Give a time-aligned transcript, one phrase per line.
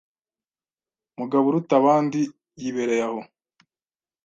[1.17, 2.21] Mugaburutabandi
[2.61, 3.19] yibereye aho